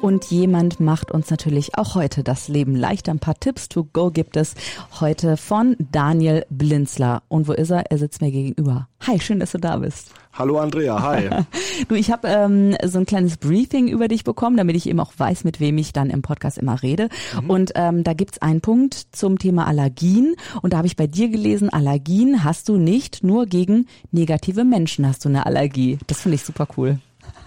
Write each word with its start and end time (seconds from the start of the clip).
Und 0.00 0.26
jemand 0.26 0.78
macht 0.78 1.10
uns 1.10 1.30
natürlich 1.30 1.78
auch 1.78 1.94
heute 1.94 2.22
das 2.22 2.48
Leben 2.48 2.76
leichter. 2.76 3.12
Ein 3.12 3.18
paar 3.18 3.38
Tipps 3.40 3.68
to 3.68 3.84
go 3.84 4.10
gibt 4.10 4.36
es 4.36 4.54
heute 5.00 5.36
von 5.36 5.74
Daniel 5.78 6.44
Blinzler. 6.50 7.22
Und 7.28 7.48
wo 7.48 7.52
ist 7.52 7.70
er? 7.70 7.90
Er 7.90 7.98
sitzt 7.98 8.20
mir 8.20 8.30
gegenüber. 8.30 8.88
Hi, 9.06 9.18
schön, 9.20 9.40
dass 9.40 9.52
du 9.52 9.58
da 9.58 9.78
bist. 9.78 10.10
Hallo 10.34 10.58
Andrea, 10.58 11.02
hi. 11.02 11.30
du, 11.88 11.94
ich 11.94 12.10
habe 12.10 12.28
ähm, 12.28 12.76
so 12.84 12.98
ein 12.98 13.06
kleines 13.06 13.38
Briefing 13.38 13.88
über 13.88 14.06
dich 14.06 14.22
bekommen, 14.22 14.58
damit 14.58 14.76
ich 14.76 14.86
eben 14.86 15.00
auch 15.00 15.12
weiß, 15.16 15.44
mit 15.44 15.60
wem 15.60 15.78
ich 15.78 15.94
dann 15.94 16.10
im 16.10 16.20
Podcast 16.20 16.58
immer 16.58 16.82
rede. 16.82 17.08
Mhm. 17.40 17.50
Und 17.50 17.72
ähm, 17.74 18.04
da 18.04 18.12
gibt's 18.12 18.42
einen 18.42 18.60
Punkt 18.60 18.94
zum 19.12 19.38
Thema 19.38 19.66
Allergien. 19.66 20.36
Und 20.60 20.74
da 20.74 20.78
habe 20.78 20.86
ich 20.86 20.96
bei 20.96 21.06
dir 21.06 21.30
gelesen, 21.30 21.70
Allergien 21.70 22.44
hast 22.44 22.68
du 22.68 22.76
nicht, 22.76 23.24
nur 23.24 23.46
gegen 23.46 23.86
negative 24.12 24.64
Menschen 24.64 25.06
hast 25.06 25.24
du 25.24 25.30
eine 25.30 25.46
Allergie. 25.46 25.98
Das 26.06 26.20
finde 26.20 26.34
ich 26.34 26.44
super 26.44 26.68
cool. 26.76 26.98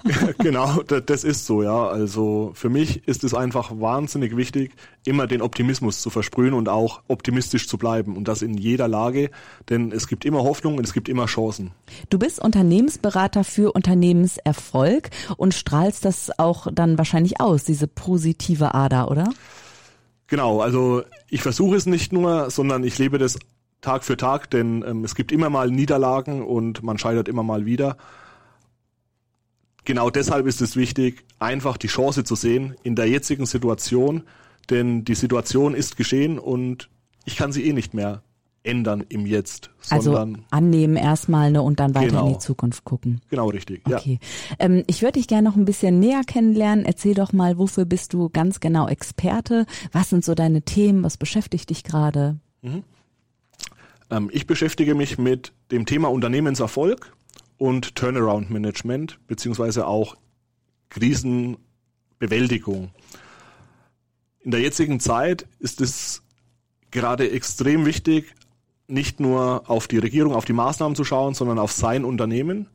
genau, 0.39 0.81
das 0.84 1.23
ist 1.23 1.45
so, 1.45 1.63
ja. 1.63 1.88
Also 1.88 2.52
für 2.53 2.70
mich 2.70 3.08
ist 3.08 3.23
es 3.23 3.34
einfach 3.34 3.71
wahnsinnig 3.80 4.35
wichtig, 4.38 4.72
immer 5.05 5.27
den 5.27 5.41
Optimismus 5.41 6.02
zu 6.02 6.09
versprühen 6.09 6.53
und 6.53 6.70
auch 6.70 7.02
optimistisch 7.08 7.67
zu 7.67 7.77
bleiben 7.77 8.16
und 8.16 8.27
das 8.27 8.41
in 8.41 8.55
jeder 8.55 8.88
Lage, 8.88 9.30
denn 9.70 9.91
es 9.91 10.08
gibt 10.08 10.25
immer 10.25 10.44
Hoffnung 10.44 10.77
und 10.77 10.85
es 10.85 10.94
gibt 10.94 11.09
immer 11.09 11.25
Chancen. 11.25 11.72
Du 12.09 12.20
bist 12.20 12.39
Unternehmensberater 12.39 13.44
für 13.44 13.73
Unternehmenserfolg 13.73 15.09
und 15.38 15.53
strahlst 15.53 16.05
das 16.05 16.31
auch 16.38 16.67
dann 16.72 16.97
wahrscheinlich 16.97 17.42
aus, 17.42 17.64
diese 17.64 17.88
positive 17.88 18.73
Ader, 18.73 19.11
oder? 19.11 19.25
Genau, 20.27 20.61
also 20.61 21.03
ich 21.30 21.42
versuche 21.42 21.75
es 21.75 21.86
nicht 21.86 22.14
nur, 22.14 22.52
sondern 22.52 22.83
ich 22.83 22.97
lebe 23.00 23.17
das 23.17 23.39
Tag 23.81 24.03
für 24.03 24.17
Tag, 24.17 24.50
denn 24.52 24.83
ähm, 24.86 25.03
es 25.03 25.16
gibt 25.16 25.31
immer 25.31 25.50
mal 25.50 25.72
Niederlagen 25.72 26.44
und 26.44 26.83
man 26.83 26.97
scheitert 26.97 27.27
immer 27.27 27.44
mal 27.44 27.66
wieder 27.66 27.97
genau 29.85 30.09
deshalb 30.09 30.47
ist 30.47 30.61
es 30.61 30.75
wichtig, 30.75 31.25
einfach 31.39 31.77
die 31.77 31.88
Chance 31.88 32.23
zu 32.23 32.35
sehen 32.35 32.75
in 32.83 32.95
der 32.95 33.08
jetzigen 33.08 33.45
Situation, 33.45 34.23
denn 34.69 35.05
die 35.05 35.16
Situation 35.16 35.73
ist 35.73 35.97
geschehen 35.97 36.39
und 36.39 36.89
ich 37.25 37.36
kann 37.36 37.52
sie 37.52 37.66
eh 37.67 37.73
nicht 37.73 37.94
mehr 37.94 38.23
ändern 38.63 39.05
im 39.09 39.25
Jetzt. 39.25 39.71
Also 39.89 40.16
annehmen 40.52 40.95
erstmal 40.95 41.52
ne, 41.52 41.61
und 41.61 41.80
dann 41.80 41.95
weiter 41.95 42.08
genau. 42.08 42.27
in 42.27 42.33
die 42.33 42.39
Zukunft 42.39 42.83
gucken. 42.83 43.21
Genau, 43.30 43.49
richtig. 43.49 43.81
Okay. 43.86 44.19
Ja. 44.52 44.66
Ähm, 44.66 44.83
ich 44.88 45.02
würde 45.02 45.13
dich 45.13 45.27
gerne 45.27 45.47
noch 45.47 45.55
ein 45.55 45.66
bisschen 45.66 45.99
näher 45.99 46.21
kennenlernen. 46.25 46.86
Erzähl 46.86 47.14
doch 47.14 47.33
mal, 47.33 47.58
wofür 47.58 47.86
bist 47.86 48.14
du 48.14 48.30
ganz 48.30 48.59
genau 48.59 48.88
Experte? 48.88 49.66
Was 49.91 50.09
sind 50.09 50.25
so 50.25 50.36
deine 50.36 50.61
Themen? 50.61 51.03
Was 51.03 51.17
beschäftigt 51.17 51.69
dich 51.69 51.83
gerade? 51.83 52.38
Mhm. 52.61 52.83
Ähm, 54.11 54.30
ich 54.31 54.45
beschäftige 54.45 54.95
mich 54.95 55.17
mit 55.17 55.53
dem 55.71 55.86
Thema 55.86 56.09
Unternehmenserfolg 56.09 57.14
und 57.59 57.95
Turnaround 57.95 58.49
Management 58.49 59.19
beziehungsweise 59.27 59.85
auch 59.85 60.15
Krisenbewältigung. 60.89 62.89
In 64.39 64.52
der 64.52 64.61
jetzigen 64.61 64.99
Zeit 64.99 65.45
ist 65.59 65.81
es 65.81 66.23
gerade 66.89 67.30
extrem 67.30 67.85
wichtig, 67.85 68.33
nicht 68.87 69.19
nur 69.19 69.69
auf 69.69 69.87
die 69.87 69.99
Regierung, 69.99 70.33
auf 70.33 70.45
die 70.45 70.53
Maßnahmen 70.53 70.95
zu 70.95 71.03
schauen, 71.03 71.35
sondern 71.35 71.59
auf 71.59 71.71
sein 71.71 72.05
Unternehmen 72.05 72.67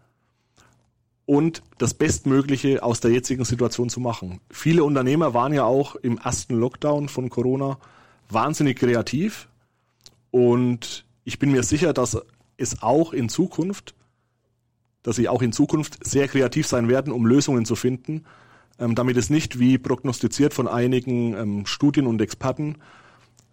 und 1.27 1.63
das 1.79 1.95
Bestmögliche 1.95 2.83
aus 2.83 3.01
der 3.01 3.11
jetzigen 3.11 3.45
Situation 3.45 3.89
zu 3.89 3.99
machen. 3.99 4.41
Viele 4.51 4.85
Unternehmer 4.85 5.35
waren 5.35 5.55
ja 5.55 5.65
auch 5.65 5.97
im 5.97 6.19
ersten 6.19 6.55
Lockdown 6.55 7.09
von 7.09 7.31
Corona 7.31 7.79
wahnsinnig 8.29 8.79
kreativ 8.79 9.49
und 10.31 11.07
ich 11.25 11.39
bin 11.39 11.51
mir 11.51 11.63
sicher, 11.63 11.95
dass 11.95 12.19
es 12.59 12.83
auch 12.83 13.15
in 13.15 13.31
Zukunft 13.31 13.95
dass 15.05 15.17
sie 15.17 15.29
auch 15.29 15.43
in 15.43 15.53
Zukunft 15.53 16.05
sehr 16.05 16.27
kreativ 16.27 16.67
sein 16.67 16.89
werden, 16.89 17.13
um 17.13 17.27
Lösungen 17.27 17.65
zu 17.65 17.77
finden, 17.77 18.25
ähm, 18.81 18.97
damit 18.97 19.17
es 19.17 19.31
nicht, 19.31 19.61
wie 19.61 19.79
prognostiziert 19.79 20.53
von 20.53 20.67
einigen 20.67 21.35
ähm, 21.35 21.67
Studien 21.67 22.09
und 22.09 22.21
Experten, 22.21 22.77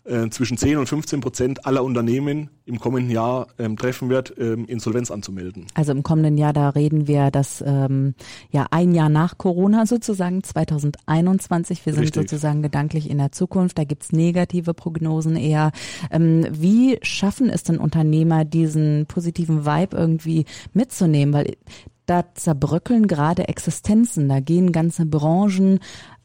äh, 0.04 0.30
zwischen 0.30 0.58
10 0.58 0.78
und 0.78 0.88
15 0.88 1.22
Prozent 1.22 1.66
aller 1.66 1.84
Unternehmen 1.84 2.50
im 2.66 2.80
kommenden 2.80 3.12
Jahr 3.12 3.48
ähm, 3.60 3.78
treffen 3.78 4.10
wird, 4.10 4.34
ähm, 4.38 4.66
Insolvenz 4.66 5.12
anzumelden. 5.12 5.68
Also 5.74 5.92
im 5.92 6.04
kommenden 6.04 6.38
Jahr, 6.38 6.54
da 6.54 6.70
reden 6.70 7.08
wir 7.08 7.32
das 7.32 7.64
ähm, 7.66 8.16
ja 8.50 8.66
ein 8.72 8.94
Jahr 8.94 9.10
nach 9.10 9.38
Corona 9.38 9.86
sozusagen, 9.86 10.44
2021. 10.44 11.86
Wir 11.86 11.94
sind 11.94 12.04
Richtig. 12.04 12.22
sozusagen 12.22 12.62
gedanklich 12.62 13.10
in 13.10 13.20
der 13.20 13.32
Zukunft. 13.32 13.78
Da 13.78 13.84
gibt's 13.84 14.12
negative 14.12 14.74
Prognosen 14.74 15.36
eher. 15.36 15.72
Ähm, 16.10 16.48
wie 16.52 16.98
schaffen 17.04 17.50
es 17.50 17.64
denn 17.64 17.78
Unternehmer, 17.78 18.46
diesen 18.46 19.06
positiven 19.08 19.66
Vibe 19.66 19.96
irgendwie 19.96 20.46
mitzunehmen? 20.74 21.34
Weil 21.34 21.58
da 22.06 22.26
zerbröckeln 22.34 23.08
gerade 23.08 23.48
Existenzen, 23.48 24.28
da 24.28 24.40
gehen 24.40 24.72
ganze 24.72 25.06
Branchen 25.06 25.80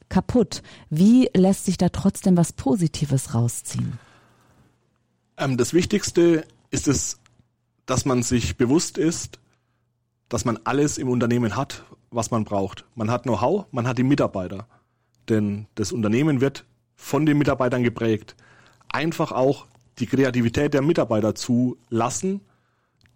kaputt. 0.08 0.62
Wie 0.90 1.28
lässt 1.34 1.64
sich 1.64 1.78
da 1.78 1.88
trotzdem 1.88 2.36
was 2.36 2.52
Positives 2.52 3.34
rausziehen? 3.34 3.98
Ähm, 5.36 5.56
das 5.56 5.74
Wichtigste 5.74 6.44
ist 6.70 6.88
es, 6.88 7.18
dass 7.86 8.04
man 8.04 8.22
sich 8.22 8.56
bewusst 8.56 8.98
ist, 8.98 9.38
dass 10.28 10.44
man 10.44 10.58
alles 10.64 10.98
im 10.98 11.08
Unternehmen 11.08 11.56
hat, 11.56 11.84
was 12.10 12.30
man 12.30 12.44
braucht. 12.44 12.84
Man 12.94 13.10
hat 13.10 13.24
Know-how, 13.24 13.66
man 13.70 13.86
hat 13.86 13.98
die 13.98 14.02
Mitarbeiter. 14.02 14.66
Denn 15.28 15.66
das 15.74 15.92
Unternehmen 15.92 16.40
wird 16.40 16.64
von 16.96 17.26
den 17.26 17.38
Mitarbeitern 17.38 17.82
geprägt. 17.82 18.34
Einfach 18.88 19.32
auch 19.32 19.66
die 19.98 20.06
Kreativität 20.06 20.74
der 20.74 20.82
Mitarbeiter 20.82 21.34
zu 21.34 21.76
lassen, 21.88 22.40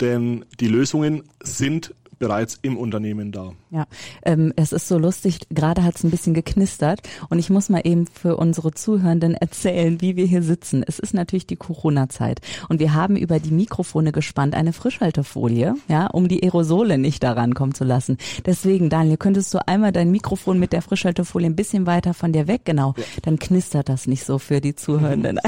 denn 0.00 0.44
die 0.60 0.68
Lösungen 0.68 1.24
sind 1.42 1.94
bereits 2.20 2.58
im 2.62 2.76
Unternehmen 2.76 3.32
da. 3.32 3.54
Ja, 3.70 3.86
ähm, 4.24 4.52
es 4.54 4.72
ist 4.72 4.86
so 4.86 4.98
lustig, 4.98 5.40
gerade 5.48 5.82
hat 5.82 5.96
es 5.96 6.04
ein 6.04 6.10
bisschen 6.10 6.34
geknistert 6.34 7.00
und 7.30 7.38
ich 7.38 7.48
muss 7.48 7.70
mal 7.70 7.80
eben 7.82 8.06
für 8.06 8.36
unsere 8.36 8.72
Zuhörenden 8.72 9.34
erzählen, 9.34 10.00
wie 10.02 10.16
wir 10.16 10.26
hier 10.26 10.42
sitzen. 10.42 10.84
Es 10.86 10.98
ist 10.98 11.14
natürlich 11.14 11.46
die 11.46 11.56
Corona-Zeit 11.56 12.40
und 12.68 12.78
wir 12.78 12.92
haben 12.92 13.16
über 13.16 13.40
die 13.40 13.50
Mikrofone 13.50 14.12
gespannt 14.12 14.54
eine 14.54 14.74
Frischhaltefolie, 14.74 15.74
ja, 15.88 16.08
um 16.08 16.28
die 16.28 16.42
Aerosole 16.42 16.98
nicht 16.98 17.22
daran 17.22 17.54
kommen 17.54 17.74
zu 17.74 17.84
lassen. 17.84 18.18
Deswegen, 18.44 18.90
Daniel, 18.90 19.16
könntest 19.16 19.54
du 19.54 19.66
einmal 19.66 19.92
dein 19.92 20.10
Mikrofon 20.10 20.58
mit 20.58 20.74
der 20.74 20.82
Frischhaltefolie 20.82 21.48
ein 21.48 21.56
bisschen 21.56 21.86
weiter 21.86 22.12
von 22.12 22.32
dir 22.34 22.46
weg, 22.46 22.62
genau, 22.64 22.92
ja. 22.98 23.04
dann 23.22 23.38
knistert 23.38 23.88
das 23.88 24.06
nicht 24.06 24.24
so 24.26 24.38
für 24.38 24.60
die 24.60 24.74
Zuhörenden. 24.74 25.40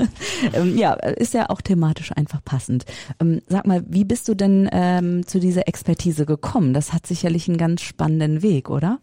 ähm, 0.52 0.78
ja, 0.78 0.92
ist 0.92 1.34
ja 1.34 1.50
auch 1.50 1.60
thematisch 1.60 2.12
einfach 2.16 2.44
passend. 2.44 2.84
Ähm, 3.20 3.42
sag 3.48 3.66
mal, 3.66 3.82
wie 3.88 4.04
bist 4.04 4.28
du 4.28 4.36
denn 4.36 4.68
ähm, 4.70 5.26
zu 5.26 5.40
dieser 5.40 5.66
Expertise 5.66 6.19
Expertise 6.20 6.26
gekommen? 6.26 6.74
Das 6.74 6.92
hat 6.92 7.06
sicherlich 7.06 7.48
einen 7.48 7.58
ganz 7.58 7.82
spannenden 7.82 8.42
Weg, 8.42 8.70
oder? 8.70 9.00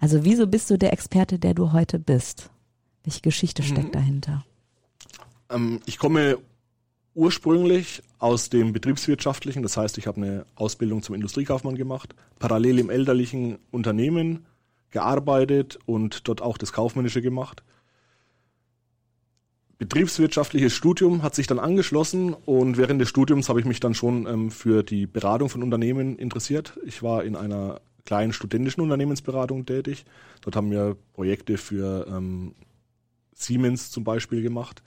Also 0.00 0.24
wieso 0.24 0.46
bist 0.46 0.70
du 0.70 0.78
der 0.78 0.92
Experte, 0.92 1.38
der 1.38 1.54
du 1.54 1.72
heute 1.72 1.98
bist? 1.98 2.50
Welche 3.04 3.20
Geschichte 3.20 3.62
steckt 3.62 3.88
mhm. 3.88 3.92
dahinter? 3.92 4.44
Ähm, 5.50 5.80
ich 5.86 5.98
komme 5.98 6.38
ursprünglich 7.14 8.02
aus 8.18 8.48
dem 8.48 8.72
betriebswirtschaftlichen, 8.72 9.62
das 9.62 9.76
heißt, 9.76 9.98
ich 9.98 10.06
habe 10.06 10.18
eine 10.18 10.46
Ausbildung 10.54 11.02
zum 11.02 11.14
Industriekaufmann 11.14 11.74
gemacht, 11.74 12.14
parallel 12.38 12.78
im 12.78 12.90
elterlichen 12.90 13.58
Unternehmen 13.70 14.46
gearbeitet 14.90 15.78
und 15.86 16.28
dort 16.28 16.42
auch 16.42 16.58
das 16.58 16.72
Kaufmännische 16.72 17.22
gemacht 17.22 17.62
betriebswirtschaftliches 19.78 20.72
Studium 20.72 21.22
hat 21.22 21.34
sich 21.34 21.46
dann 21.46 21.58
angeschlossen 21.58 22.34
und 22.34 22.76
während 22.76 23.00
des 23.00 23.08
Studiums 23.08 23.48
habe 23.48 23.60
ich 23.60 23.66
mich 23.66 23.80
dann 23.80 23.94
schon 23.94 24.26
ähm, 24.26 24.50
für 24.50 24.82
die 24.82 25.06
Beratung 25.06 25.48
von 25.48 25.62
Unternehmen 25.62 26.16
interessiert. 26.16 26.78
Ich 26.84 27.02
war 27.02 27.24
in 27.24 27.36
einer 27.36 27.80
kleinen 28.04 28.32
studentischen 28.32 28.82
Unternehmensberatung 28.82 29.66
tätig. 29.66 30.04
Dort 30.40 30.56
haben 30.56 30.70
wir 30.70 30.96
Projekte 31.14 31.58
für 31.58 32.06
ähm, 32.08 32.54
Siemens 33.34 33.90
zum 33.90 34.02
Beispiel 34.02 34.42
gemacht. 34.42 34.82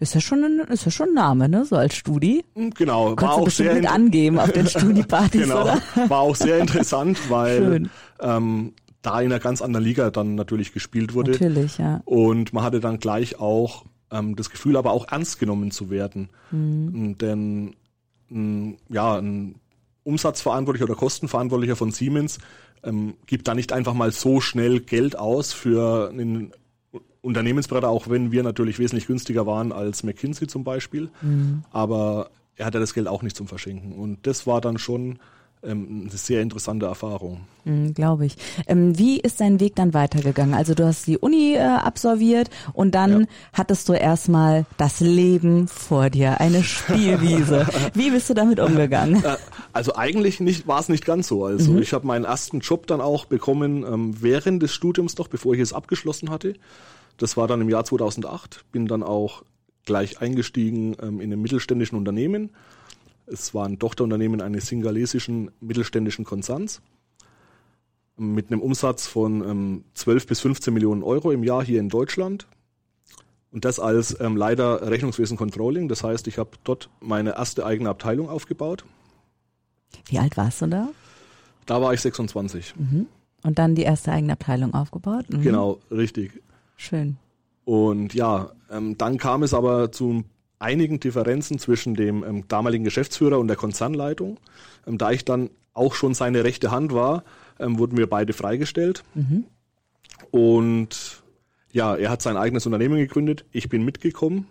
Ist 0.00 0.14
ja 0.14 0.20
schon 0.20 0.44
ein, 0.44 0.60
ist 0.68 0.84
ja 0.84 0.90
schon 0.90 1.08
ein 1.08 1.14
Name, 1.14 1.48
ne? 1.48 1.64
So 1.64 1.76
als 1.76 1.94
Studi. 1.94 2.44
Hm, 2.54 2.70
genau. 2.70 3.16
War 3.16 3.34
auch 3.34 3.50
sehr 3.50 3.74
gut 3.74 3.86
angeben 3.86 4.38
auf 4.38 4.52
den 4.52 4.66
Studi-Partys, 4.68 5.42
genau. 5.42 5.62
oder? 5.62 5.82
War 6.08 6.20
auch 6.20 6.36
sehr 6.36 6.58
interessant, 6.58 7.30
weil 7.30 7.90
ähm, 8.20 8.72
da 9.02 9.20
in 9.20 9.26
einer 9.26 9.40
ganz 9.40 9.60
anderen 9.60 9.84
Liga 9.84 10.10
dann 10.10 10.34
natürlich 10.34 10.72
gespielt 10.72 11.14
wurde. 11.14 11.32
Natürlich, 11.32 11.78
ja. 11.78 12.00
Und 12.04 12.52
man 12.52 12.64
hatte 12.64 12.80
dann 12.80 12.98
gleich 12.98 13.38
auch 13.38 13.84
ähm, 14.14 14.36
das 14.36 14.48
Gefühl 14.48 14.76
aber 14.76 14.92
auch 14.92 15.08
ernst 15.10 15.38
genommen 15.38 15.70
zu 15.70 15.90
werden. 15.90 16.30
Mhm. 16.50 17.18
Denn 17.18 17.74
m, 18.30 18.76
ja, 18.88 19.18
ein 19.18 19.56
Umsatzverantwortlicher 20.04 20.84
oder 20.84 20.94
Kostenverantwortlicher 20.94 21.76
von 21.76 21.90
Siemens 21.90 22.38
ähm, 22.82 23.14
gibt 23.26 23.48
da 23.48 23.54
nicht 23.54 23.72
einfach 23.72 23.94
mal 23.94 24.12
so 24.12 24.40
schnell 24.40 24.80
Geld 24.80 25.18
aus 25.18 25.52
für 25.52 26.10
einen 26.10 26.52
Unternehmensberater, 27.22 27.88
auch 27.88 28.08
wenn 28.08 28.32
wir 28.32 28.42
natürlich 28.42 28.78
wesentlich 28.78 29.06
günstiger 29.06 29.46
waren 29.46 29.72
als 29.72 30.04
McKinsey 30.04 30.46
zum 30.46 30.62
Beispiel. 30.62 31.08
Mhm. 31.22 31.64
Aber 31.70 32.30
er 32.56 32.66
hatte 32.66 32.80
das 32.80 32.94
Geld 32.94 33.08
auch 33.08 33.22
nicht 33.22 33.36
zum 33.36 33.48
Verschenken. 33.48 33.92
Und 33.92 34.26
das 34.26 34.46
war 34.46 34.60
dann 34.60 34.78
schon 34.78 35.18
ähm, 35.66 36.02
eine 36.02 36.10
sehr 36.10 36.42
interessante 36.42 36.86
Erfahrung. 36.86 37.42
Mhm, 37.64 37.94
Glaube 37.94 38.26
ich. 38.26 38.36
Ähm, 38.66 38.98
wie 38.98 39.20
ist 39.20 39.40
dein 39.40 39.60
Weg 39.60 39.74
dann 39.76 39.94
weitergegangen? 39.94 40.54
Also 40.54 40.74
du 40.74 40.84
hast 40.86 41.06
die 41.06 41.18
Uni 41.18 41.54
äh, 41.54 41.60
absolviert 41.60 42.50
und 42.72 42.94
dann 42.94 43.22
ja. 43.22 43.26
hattest 43.52 43.88
du 43.88 43.94
erstmal 43.94 44.66
das 44.76 45.00
Leben 45.00 45.68
vor 45.68 46.10
dir, 46.10 46.40
eine 46.40 46.62
Spielwiese. 46.62 47.66
wie 47.94 48.10
bist 48.10 48.30
du 48.30 48.34
damit 48.34 48.60
umgegangen? 48.60 49.24
Äh, 49.24 49.36
also 49.72 49.94
eigentlich 49.94 50.40
nicht, 50.40 50.66
war 50.66 50.80
es 50.80 50.88
nicht 50.88 51.04
ganz 51.04 51.28
so. 51.28 51.44
Also 51.44 51.72
mhm. 51.72 51.82
ich 51.82 51.92
habe 51.92 52.06
meinen 52.06 52.24
ersten 52.24 52.60
Job 52.60 52.86
dann 52.86 53.00
auch 53.00 53.24
bekommen 53.24 53.84
ähm, 53.84 54.14
während 54.20 54.62
des 54.62 54.72
Studiums 54.72 55.16
noch, 55.18 55.28
bevor 55.28 55.54
ich 55.54 55.60
es 55.60 55.72
abgeschlossen 55.72 56.30
hatte. 56.30 56.54
Das 57.16 57.36
war 57.36 57.48
dann 57.48 57.60
im 57.60 57.68
Jahr 57.68 57.84
2008. 57.84 58.64
Bin 58.72 58.86
dann 58.86 59.02
auch 59.02 59.42
gleich 59.84 60.20
eingestiegen 60.20 60.96
ähm, 61.00 61.20
in 61.20 61.32
einem 61.32 61.42
mittelständischen 61.42 61.98
Unternehmen 61.98 62.50
es 63.26 63.54
war 63.54 63.66
ein 63.66 63.78
Tochterunternehmen 63.78 64.40
eines 64.40 64.66
singalesischen 64.66 65.50
mittelständischen 65.60 66.24
Konzerns 66.24 66.82
mit 68.16 68.50
einem 68.50 68.60
Umsatz 68.60 69.06
von 69.06 69.42
ähm, 69.42 69.84
12 69.94 70.26
bis 70.26 70.40
15 70.40 70.72
Millionen 70.72 71.02
Euro 71.02 71.32
im 71.32 71.42
Jahr 71.42 71.64
hier 71.64 71.80
in 71.80 71.88
Deutschland. 71.88 72.46
Und 73.50 73.64
das 73.64 73.78
als 73.78 74.18
ähm, 74.20 74.36
Leiter 74.36 74.88
Rechnungswesen 74.90 75.36
Controlling. 75.36 75.88
Das 75.88 76.02
heißt, 76.02 76.26
ich 76.26 76.38
habe 76.38 76.50
dort 76.64 76.90
meine 77.00 77.36
erste 77.36 77.64
eigene 77.64 77.88
Abteilung 77.88 78.28
aufgebaut. 78.28 78.84
Wie 80.06 80.18
alt 80.18 80.36
warst 80.36 80.62
du 80.62 80.66
da? 80.66 80.88
Da 81.66 81.80
war 81.80 81.94
ich 81.94 82.00
26. 82.00 82.74
Mhm. 82.76 83.06
Und 83.42 83.58
dann 83.58 83.74
die 83.74 83.82
erste 83.82 84.12
eigene 84.12 84.32
Abteilung 84.32 84.74
aufgebaut? 84.74 85.26
Mhm. 85.28 85.42
Genau, 85.42 85.80
richtig. 85.90 86.42
Schön. 86.76 87.16
Und 87.64 88.12
ja, 88.14 88.50
ähm, 88.70 88.98
dann 88.98 89.18
kam 89.18 89.42
es 89.42 89.54
aber 89.54 89.92
zum 89.92 90.24
einigen 90.58 91.00
Differenzen 91.00 91.58
zwischen 91.58 91.94
dem 91.94 92.24
ähm, 92.24 92.48
damaligen 92.48 92.84
Geschäftsführer 92.84 93.38
und 93.38 93.48
der 93.48 93.56
Konzernleitung. 93.56 94.38
Ähm, 94.86 94.98
da 94.98 95.10
ich 95.10 95.24
dann 95.24 95.50
auch 95.72 95.94
schon 95.94 96.14
seine 96.14 96.44
rechte 96.44 96.70
Hand 96.70 96.92
war, 96.92 97.24
ähm, 97.58 97.78
wurden 97.78 97.96
wir 97.96 98.08
beide 98.08 98.32
freigestellt. 98.32 99.04
Mhm. 99.14 99.44
Und 100.30 101.22
ja, 101.72 101.96
er 101.96 102.10
hat 102.10 102.22
sein 102.22 102.36
eigenes 102.36 102.66
Unternehmen 102.66 102.96
gegründet. 102.96 103.44
Ich 103.50 103.68
bin 103.68 103.84
mitgekommen. 103.84 104.46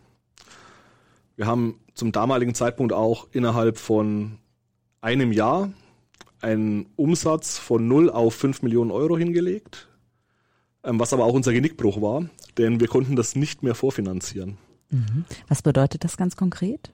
Wir 1.35 1.47
haben 1.47 1.79
zum 1.95 2.11
damaligen 2.11 2.53
Zeitpunkt 2.53 2.93
auch 2.93 3.27
innerhalb 3.31 3.77
von 3.77 4.37
einem 5.01 5.31
Jahr 5.31 5.71
einen 6.41 6.87
Umsatz 6.95 7.57
von 7.57 7.87
0 7.87 8.09
auf 8.09 8.35
5 8.35 8.61
Millionen 8.61 8.91
Euro 8.91 9.17
hingelegt, 9.17 9.87
ähm, 10.83 10.99
was 10.99 11.13
aber 11.13 11.23
auch 11.23 11.33
unser 11.33 11.53
Genickbruch 11.53 12.01
war, 12.01 12.29
denn 12.57 12.79
wir 12.79 12.87
konnten 12.87 13.15
das 13.15 13.35
nicht 13.35 13.63
mehr 13.63 13.75
vorfinanzieren. 13.75 14.57
Mhm. 14.93 15.25
Was 15.47 15.61
bedeutet 15.61 16.03
das 16.03 16.17
ganz 16.17 16.35
konkret? 16.35 16.91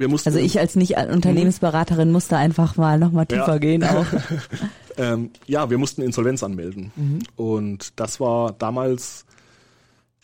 also 0.00 0.38
ich 0.38 0.58
als 0.58 0.74
nicht 0.74 0.96
Unternehmensberaterin 0.96 2.10
musste 2.10 2.38
einfach 2.38 2.76
mal 2.76 2.98
nochmal 2.98 3.26
tiefer 3.26 3.46
ja. 3.46 3.58
gehen 3.58 3.84
auch. 3.84 4.06
ähm, 4.96 5.30
ja, 5.46 5.68
wir 5.68 5.76
mussten 5.76 6.00
Insolvenz 6.00 6.42
anmelden. 6.42 6.92
Mhm. 6.96 7.18
Und 7.36 8.00
das 8.00 8.18
war 8.18 8.52
damals 8.52 9.26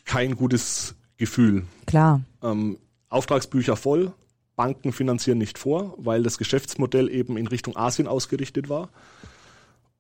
kein 0.06 0.36
gutes 0.36 0.94
Gefühl. 1.18 1.64
Klar. 1.86 2.22
Ähm, 2.42 2.78
Auftragsbücher 3.10 3.76
voll, 3.76 4.12
Banken 4.56 4.92
finanzieren 4.92 5.38
nicht 5.38 5.58
vor, 5.58 5.94
weil 5.98 6.22
das 6.22 6.38
Geschäftsmodell 6.38 7.10
eben 7.10 7.36
in 7.36 7.46
Richtung 7.46 7.76
Asien 7.76 8.08
ausgerichtet 8.08 8.68
war. 8.68 8.88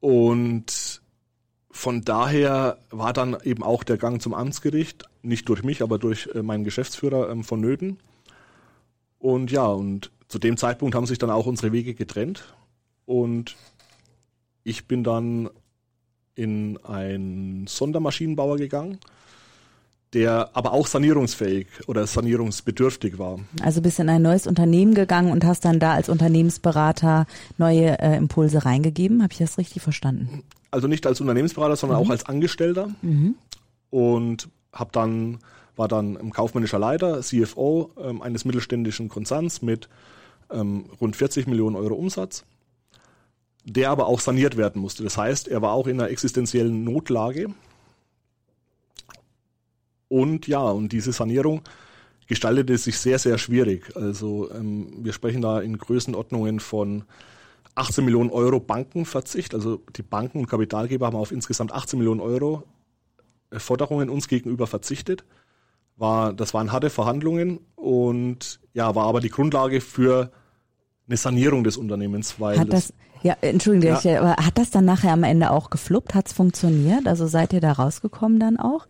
Und 0.00 0.87
von 1.78 2.02
daher 2.02 2.76
war 2.90 3.12
dann 3.12 3.36
eben 3.44 3.62
auch 3.62 3.84
der 3.84 3.98
Gang 3.98 4.20
zum 4.20 4.34
Amtsgericht, 4.34 5.04
nicht 5.22 5.48
durch 5.48 5.62
mich, 5.62 5.80
aber 5.80 6.00
durch 6.00 6.28
äh, 6.34 6.42
meinen 6.42 6.64
Geschäftsführer 6.64 7.30
ähm, 7.30 7.44
vonnöten. 7.44 8.00
Und 9.20 9.52
ja, 9.52 9.64
und 9.64 10.10
zu 10.26 10.40
dem 10.40 10.56
Zeitpunkt 10.56 10.96
haben 10.96 11.06
sich 11.06 11.18
dann 11.18 11.30
auch 11.30 11.46
unsere 11.46 11.70
Wege 11.70 11.94
getrennt. 11.94 12.52
Und 13.06 13.54
ich 14.64 14.88
bin 14.88 15.04
dann 15.04 15.50
in 16.34 16.78
einen 16.78 17.68
Sondermaschinenbauer 17.68 18.56
gegangen, 18.56 18.98
der 20.14 20.50
aber 20.54 20.72
auch 20.72 20.86
sanierungsfähig 20.86 21.66
oder 21.86 22.06
sanierungsbedürftig 22.06 23.18
war. 23.18 23.38
Also 23.62 23.82
bist 23.82 23.98
in 23.98 24.08
ein 24.08 24.22
neues 24.22 24.46
Unternehmen 24.46 24.94
gegangen 24.94 25.30
und 25.30 25.44
hast 25.44 25.64
dann 25.64 25.78
da 25.80 25.92
als 25.92 26.08
Unternehmensberater 26.08 27.26
neue 27.58 27.98
äh, 27.98 28.16
Impulse 28.16 28.64
reingegeben. 28.64 29.22
Habe 29.22 29.32
ich 29.32 29.38
das 29.38 29.58
richtig 29.58 29.82
verstanden? 29.82 30.42
also 30.70 30.88
nicht 30.88 31.06
als 31.06 31.20
Unternehmensberater, 31.20 31.76
sondern 31.76 31.98
mhm. 32.00 32.06
auch 32.06 32.10
als 32.10 32.26
Angestellter. 32.26 32.90
Mhm. 33.02 33.34
Und 33.90 34.48
habe 34.72 34.90
dann 34.92 35.38
war 35.76 35.88
dann 35.88 36.16
im 36.16 36.32
kaufmännischer 36.32 36.78
Leiter, 36.78 37.20
CFO 37.20 37.92
ähm, 38.02 38.20
eines 38.20 38.44
mittelständischen 38.44 39.08
Konzerns 39.08 39.62
mit 39.62 39.88
ähm, 40.50 40.86
rund 41.00 41.14
40 41.14 41.46
Millionen 41.46 41.76
Euro 41.76 41.94
Umsatz, 41.94 42.44
der 43.64 43.90
aber 43.90 44.08
auch 44.08 44.18
saniert 44.18 44.56
werden 44.56 44.82
musste. 44.82 45.04
Das 45.04 45.16
heißt, 45.16 45.46
er 45.46 45.62
war 45.62 45.72
auch 45.72 45.86
in 45.86 46.00
einer 46.00 46.10
existenziellen 46.10 46.82
Notlage. 46.82 47.50
Und 50.08 50.46
ja, 50.46 50.60
und 50.60 50.92
diese 50.92 51.12
Sanierung 51.12 51.62
gestaltete 52.26 52.76
sich 52.78 52.98
sehr, 52.98 53.18
sehr 53.18 53.38
schwierig. 53.38 53.96
Also 53.96 54.50
ähm, 54.52 54.92
wir 55.04 55.12
sprechen 55.12 55.42
da 55.42 55.60
in 55.60 55.78
Größenordnungen 55.78 56.60
von 56.60 57.04
18 57.74 58.04
Millionen 58.04 58.30
Euro 58.30 58.60
Bankenverzicht. 58.60 59.54
Also 59.54 59.82
die 59.96 60.02
Banken 60.02 60.38
und 60.38 60.46
Kapitalgeber 60.46 61.06
haben 61.06 61.16
auf 61.16 61.32
insgesamt 61.32 61.72
18 61.72 61.98
Millionen 61.98 62.20
Euro 62.20 62.64
Forderungen 63.56 64.10
uns 64.10 64.28
gegenüber 64.28 64.66
verzichtet. 64.66 65.24
War, 65.96 66.32
das 66.32 66.54
waren 66.54 66.70
harte 66.70 66.90
Verhandlungen 66.90 67.60
und 67.74 68.60
ja, 68.72 68.94
war 68.94 69.06
aber 69.06 69.20
die 69.20 69.30
Grundlage 69.30 69.80
für 69.80 70.30
eine 71.08 71.16
Sanierung 71.16 71.64
des 71.64 71.76
Unternehmens, 71.76 72.38
weil 72.38 72.58
hat 72.58 72.72
das, 72.72 72.92
ja, 73.22 73.36
entschuldige, 73.40 73.88
ja. 73.88 73.98
Ich, 73.98 74.18
aber 74.18 74.36
hat 74.36 74.58
das 74.58 74.70
dann 74.70 74.84
nachher 74.84 75.12
am 75.12 75.24
Ende 75.24 75.50
auch 75.50 75.70
gefluppt? 75.70 76.14
Hat 76.14 76.28
es 76.28 76.32
funktioniert? 76.34 77.08
Also 77.08 77.26
seid 77.26 77.52
ihr 77.52 77.60
da 77.60 77.72
rausgekommen 77.72 78.38
dann 78.38 78.58
auch? 78.58 78.86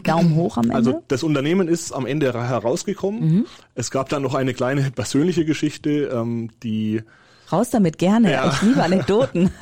Daumen 0.00 0.34
hoch 0.34 0.56
am 0.56 0.64
Ende? 0.64 0.76
Also 0.76 1.02
das 1.08 1.22
Unternehmen 1.22 1.68
ist 1.68 1.92
am 1.92 2.06
Ende 2.06 2.32
herausgekommen. 2.32 3.20
Mhm. 3.20 3.46
Es 3.74 3.90
gab 3.90 4.08
dann 4.08 4.22
noch 4.22 4.34
eine 4.34 4.54
kleine 4.54 4.90
persönliche 4.90 5.44
Geschichte, 5.44 6.10
ähm, 6.12 6.50
die 6.62 7.02
Raus 7.50 7.70
damit 7.70 7.98
gerne. 7.98 8.32
Ja. 8.32 8.50
Ich 8.50 8.62
liebe 8.62 8.82
Anekdoten. 8.82 9.50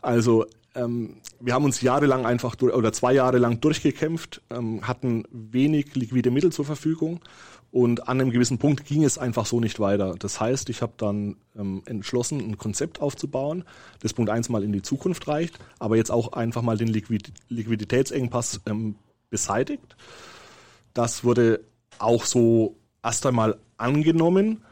Also 0.00 0.46
ähm, 0.76 1.16
wir 1.40 1.54
haben 1.54 1.64
uns 1.64 1.80
jahrelang 1.80 2.24
einfach 2.24 2.54
durch, 2.54 2.72
oder 2.72 2.92
zwei 2.92 3.12
Jahre 3.12 3.38
lang 3.38 3.60
durchgekämpft, 3.60 4.42
ähm, 4.48 4.86
hatten 4.86 5.24
wenig 5.30 5.94
liquide 5.96 6.30
Mittel 6.30 6.52
zur 6.52 6.64
Verfügung 6.64 7.20
und 7.70 8.08
an 8.08 8.20
einem 8.20 8.30
gewissen 8.30 8.58
Punkt 8.58 8.86
ging 8.86 9.04
es 9.04 9.18
einfach 9.18 9.44
so 9.44 9.60
nicht 9.60 9.78
weiter. 9.78 10.14
Das 10.18 10.40
heißt, 10.40 10.70
ich 10.70 10.80
habe 10.80 10.94
dann 10.96 11.36
ähm, 11.56 11.82
entschlossen, 11.84 12.40
ein 12.40 12.58
Konzept 12.58 13.00
aufzubauen, 13.00 13.64
das 14.00 14.14
Punkt 14.14 14.30
eins 14.30 14.48
mal 14.48 14.62
in 14.62 14.72
die 14.72 14.82
Zukunft 14.82 15.28
reicht, 15.28 15.58
aber 15.78 15.96
jetzt 15.96 16.10
auch 16.10 16.32
einfach 16.32 16.62
mal 16.62 16.78
den 16.78 16.88
Liquid 16.88 17.30
Liquiditätsengpass 17.48 18.60
ähm, 18.66 18.96
beseitigt. 19.30 19.96
Das 20.94 21.24
wurde 21.24 21.60
auch 21.98 22.24
so 22.24 22.76
erst 23.02 23.26
einmal 23.26 23.58
angenommen, 23.76 24.62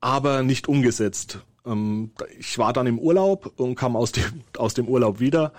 aber 0.00 0.42
nicht 0.42 0.68
umgesetzt. 0.68 1.40
Ähm, 1.66 2.12
ich 2.38 2.58
war 2.58 2.72
dann 2.72 2.86
im 2.86 2.98
Urlaub 2.98 3.52
und 3.56 3.74
kam 3.74 3.96
aus 3.96 4.12
dem, 4.12 4.42
aus 4.58 4.74
dem 4.74 4.88
Urlaub 4.88 5.20
wieder 5.20 5.52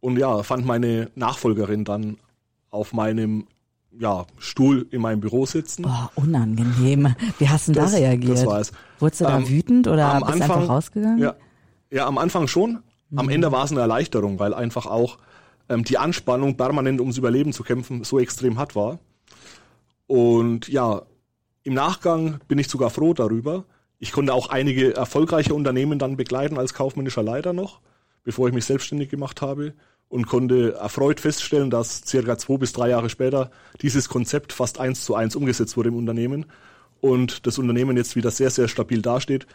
und 0.00 0.18
ja, 0.18 0.42
fand 0.42 0.64
meine 0.64 1.10
Nachfolgerin 1.14 1.84
dann 1.84 2.18
auf 2.70 2.92
meinem 2.92 3.46
ja, 3.98 4.26
Stuhl 4.38 4.86
in 4.90 5.00
meinem 5.00 5.20
Büro 5.20 5.46
sitzen. 5.46 5.86
Oh, 5.86 6.20
unangenehm. 6.22 7.14
Wie 7.38 7.48
hast 7.48 7.68
du 7.68 7.72
da 7.72 7.86
reagiert? 7.86 8.38
Das 8.38 8.46
war 8.46 8.60
es. 8.60 8.72
Wurdest 9.00 9.20
du 9.22 9.24
da 9.24 9.38
ähm, 9.38 9.48
wütend 9.48 9.88
oder 9.88 10.20
bist 10.20 10.32
Anfang, 10.32 10.42
einfach 10.42 10.68
rausgegangen? 10.68 11.18
Ja, 11.18 11.34
ja, 11.90 12.06
am 12.06 12.18
Anfang 12.18 12.46
schon. 12.46 12.80
Am 13.16 13.26
mhm. 13.26 13.32
Ende 13.32 13.52
war 13.52 13.64
es 13.64 13.72
eine 13.72 13.80
Erleichterung, 13.80 14.38
weil 14.38 14.52
einfach 14.52 14.86
auch 14.86 15.18
ähm, 15.68 15.84
die 15.84 15.98
Anspannung, 15.98 16.56
permanent 16.56 17.00
ums 17.00 17.18
Überleben 17.18 17.52
zu 17.52 17.62
kämpfen, 17.62 18.04
so 18.04 18.18
extrem 18.18 18.58
hart 18.58 18.74
war. 18.74 18.98
Und 20.06 20.68
ja, 20.68 21.02
im 21.62 21.74
Nachgang 21.74 22.40
bin 22.48 22.58
ich 22.58 22.68
sogar 22.68 22.90
froh 22.90 23.14
darüber, 23.14 23.64
ich 23.98 24.12
konnte 24.12 24.32
auch 24.32 24.48
einige 24.48 24.94
erfolgreiche 24.94 25.54
Unternehmen 25.54 25.98
dann 25.98 26.16
begleiten 26.16 26.56
als 26.56 26.72
kaufmännischer 26.72 27.22
Leiter 27.22 27.52
noch, 27.52 27.80
bevor 28.22 28.48
ich 28.48 28.54
mich 28.54 28.64
selbstständig 28.64 29.08
gemacht 29.08 29.42
habe 29.42 29.74
und 30.08 30.26
konnte 30.26 30.74
erfreut 30.74 31.20
feststellen, 31.20 31.68
dass 31.70 32.02
circa 32.06 32.38
zwei 32.38 32.58
bis 32.58 32.72
drei 32.72 32.90
Jahre 32.90 33.10
später 33.10 33.50
dieses 33.82 34.08
Konzept 34.08 34.52
fast 34.52 34.78
eins 34.78 35.04
zu 35.04 35.14
eins 35.14 35.34
umgesetzt 35.34 35.76
wurde 35.76 35.88
im 35.88 35.96
Unternehmen 35.96 36.46
und 37.00 37.46
das 37.46 37.58
Unternehmen 37.58 37.96
jetzt 37.96 38.16
wieder 38.16 38.30
sehr, 38.30 38.50
sehr 38.50 38.68
stabil 38.68 39.02
dasteht. 39.02 39.46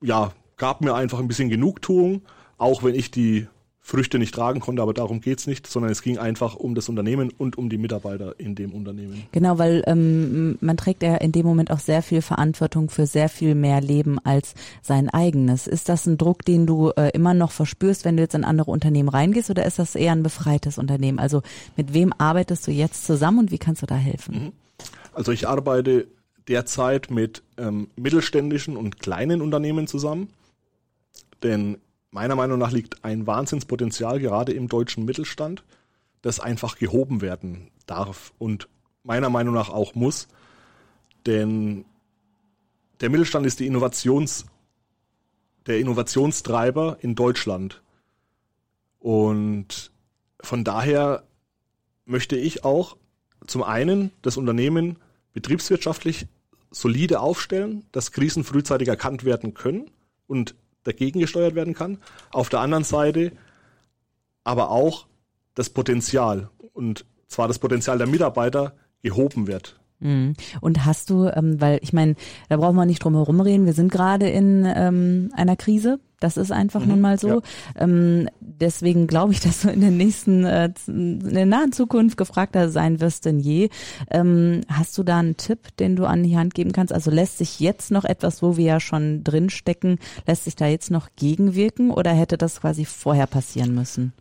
Ja, 0.00 0.32
gab 0.56 0.80
mir 0.80 0.94
einfach 0.94 1.18
ein 1.18 1.28
bisschen 1.28 1.48
Genugtuung, 1.48 2.22
auch 2.58 2.84
wenn 2.84 2.94
ich 2.94 3.10
die 3.10 3.48
Früchte 3.86 4.18
nicht 4.18 4.34
tragen 4.34 4.58
konnte, 4.58 4.82
aber 4.82 4.92
darum 4.92 5.20
geht's 5.20 5.46
nicht, 5.46 5.68
sondern 5.68 5.92
es 5.92 6.02
ging 6.02 6.18
einfach 6.18 6.56
um 6.56 6.74
das 6.74 6.88
Unternehmen 6.88 7.30
und 7.38 7.56
um 7.56 7.68
die 7.68 7.78
Mitarbeiter 7.78 8.34
in 8.40 8.56
dem 8.56 8.72
Unternehmen. 8.72 9.22
Genau, 9.30 9.58
weil 9.58 9.84
ähm, 9.86 10.58
man 10.60 10.76
trägt 10.76 11.04
ja 11.04 11.14
in 11.14 11.30
dem 11.30 11.46
Moment 11.46 11.70
auch 11.70 11.78
sehr 11.78 12.02
viel 12.02 12.20
Verantwortung 12.20 12.90
für 12.90 13.06
sehr 13.06 13.28
viel 13.28 13.54
mehr 13.54 13.80
Leben 13.80 14.18
als 14.24 14.54
sein 14.82 15.08
eigenes. 15.08 15.68
Ist 15.68 15.88
das 15.88 16.04
ein 16.06 16.18
Druck, 16.18 16.44
den 16.44 16.66
du 16.66 16.90
äh, 16.96 17.10
immer 17.10 17.32
noch 17.32 17.52
verspürst, 17.52 18.04
wenn 18.04 18.16
du 18.16 18.24
jetzt 18.24 18.34
in 18.34 18.42
andere 18.42 18.72
Unternehmen 18.72 19.08
reingehst 19.08 19.50
oder 19.50 19.64
ist 19.64 19.78
das 19.78 19.94
eher 19.94 20.10
ein 20.10 20.24
befreites 20.24 20.78
Unternehmen? 20.78 21.20
Also 21.20 21.42
mit 21.76 21.94
wem 21.94 22.12
arbeitest 22.18 22.66
du 22.66 22.72
jetzt 22.72 23.06
zusammen 23.06 23.38
und 23.38 23.50
wie 23.52 23.58
kannst 23.58 23.82
du 23.82 23.86
da 23.86 23.94
helfen? 23.94 24.46
Mhm. 24.46 24.52
Also 25.12 25.30
ich 25.30 25.46
arbeite 25.46 26.08
derzeit 26.48 27.12
mit 27.12 27.44
ähm, 27.56 27.86
mittelständischen 27.94 28.76
und 28.76 28.98
kleinen 28.98 29.40
Unternehmen 29.42 29.86
zusammen. 29.86 30.30
Denn 31.44 31.78
meiner 32.16 32.34
Meinung 32.34 32.58
nach 32.58 32.72
liegt 32.72 33.04
ein 33.04 33.26
Wahnsinnspotenzial 33.26 34.20
gerade 34.20 34.54
im 34.54 34.68
deutschen 34.68 35.04
Mittelstand, 35.04 35.64
das 36.22 36.40
einfach 36.40 36.78
gehoben 36.78 37.20
werden 37.20 37.70
darf 37.84 38.32
und 38.38 38.70
meiner 39.02 39.28
Meinung 39.28 39.52
nach 39.52 39.68
auch 39.68 39.94
muss. 39.94 40.26
Denn 41.26 41.84
der 43.02 43.10
Mittelstand 43.10 43.44
ist 43.44 43.60
die 43.60 43.66
Innovations, 43.66 44.46
der 45.66 45.78
Innovationstreiber 45.78 46.96
in 47.02 47.16
Deutschland. 47.16 47.82
Und 48.98 49.92
von 50.40 50.64
daher 50.64 51.22
möchte 52.06 52.36
ich 52.36 52.64
auch 52.64 52.96
zum 53.46 53.62
einen 53.62 54.10
das 54.22 54.38
Unternehmen 54.38 54.96
betriebswirtschaftlich 55.34 56.28
solide 56.70 57.20
aufstellen, 57.20 57.84
dass 57.92 58.10
Krisen 58.10 58.42
frühzeitig 58.42 58.88
erkannt 58.88 59.24
werden 59.24 59.52
können 59.52 59.90
und 60.26 60.54
dagegen 60.86 61.20
gesteuert 61.20 61.54
werden 61.54 61.74
kann. 61.74 61.98
Auf 62.30 62.48
der 62.48 62.60
anderen 62.60 62.84
Seite 62.84 63.32
aber 64.44 64.70
auch 64.70 65.06
das 65.54 65.70
Potenzial 65.70 66.50
und 66.72 67.04
zwar 67.26 67.48
das 67.48 67.58
Potenzial 67.58 67.98
der 67.98 68.06
Mitarbeiter 68.06 68.74
gehoben 69.02 69.46
wird. 69.46 69.78
Mhm. 69.98 70.34
Und 70.60 70.84
hast 70.84 71.10
du, 71.10 71.26
ähm, 71.26 71.60
weil 71.60 71.78
ich 71.82 71.92
meine, 71.92 72.14
da 72.48 72.56
brauchen 72.56 72.76
wir 72.76 72.86
nicht 72.86 73.02
drum 73.02 73.14
herum 73.14 73.40
reden, 73.40 73.66
wir 73.66 73.72
sind 73.72 73.90
gerade 73.90 74.28
in 74.28 74.64
ähm, 74.66 75.30
einer 75.34 75.56
Krise, 75.56 75.98
das 76.20 76.36
ist 76.36 76.50
einfach 76.50 76.80
mhm, 76.80 76.88
nun 76.88 77.00
mal 77.00 77.18
so. 77.18 77.28
Ja. 77.28 77.40
Ähm, 77.76 78.28
deswegen 78.40 79.06
glaube 79.06 79.32
ich, 79.32 79.40
dass 79.46 79.62
du 79.62 79.70
in 79.70 79.80
der 79.80 79.90
nächsten, 79.90 80.44
äh, 80.44 80.70
in 80.86 81.34
der 81.34 81.46
nahen 81.46 81.72
Zukunft 81.72 82.16
gefragter 82.16 82.68
sein 82.68 83.00
wirst 83.00 83.26
denn 83.26 83.38
je. 83.38 83.68
Ähm, 84.10 84.62
hast 84.68 84.96
du 84.98 85.02
da 85.02 85.18
einen 85.18 85.36
Tipp, 85.36 85.76
den 85.78 85.96
du 85.96 86.06
an 86.06 86.22
die 86.22 86.36
Hand 86.36 86.54
geben 86.54 86.72
kannst? 86.72 86.92
Also 86.92 87.10
lässt 87.10 87.38
sich 87.38 87.60
jetzt 87.60 87.90
noch 87.90 88.04
etwas, 88.04 88.42
wo 88.42 88.56
wir 88.56 88.64
ja 88.64 88.80
schon 88.80 89.24
drin 89.24 89.50
stecken, 89.50 89.98
lässt 90.26 90.44
sich 90.44 90.56
da 90.56 90.66
jetzt 90.66 90.90
noch 90.90 91.08
gegenwirken 91.16 91.90
oder 91.90 92.12
hätte 92.12 92.38
das 92.38 92.60
quasi 92.60 92.84
vorher 92.84 93.26
passieren 93.26 93.74
müssen? 93.74 94.12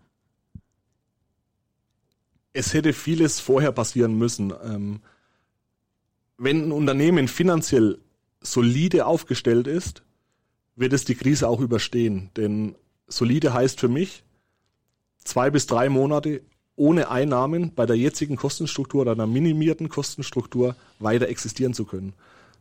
Es 2.54 2.74
hätte 2.74 2.94
vieles 2.94 3.40
vorher 3.40 3.74
passieren 3.74 4.18
müssen. 4.18 4.54
Ähm, 4.64 5.02
wenn 6.38 6.68
ein 6.68 6.72
Unternehmen 6.72 7.28
finanziell 7.28 8.00
solide 8.42 9.06
aufgestellt 9.06 9.68
ist, 9.68 10.04
wird 10.75 10.94
es 10.94 11.05
die 11.05 11.15
Krise 11.15 11.48
auch 11.48 11.60
überstehen. 11.60 12.29
Denn 12.38 12.75
solide 13.08 13.53
heißt 13.53 13.79
für 13.79 13.88
mich 13.88 14.24
zwei 15.24 15.50
bis 15.50 15.67
drei 15.67 15.89
Monate 15.89 16.41
ohne 16.75 17.10
Einnahmen 17.10 17.74
bei 17.74 17.86
der 17.86 17.96
jetzigen 17.96 18.36
Kostenstruktur 18.36 19.01
oder 19.01 19.13
einer 19.13 19.27
minimierten 19.27 19.89
Kostenstruktur 19.89 20.75
weiter 21.00 21.29
existieren 21.29 21.74
zu 21.74 21.86
können. 21.86 22.13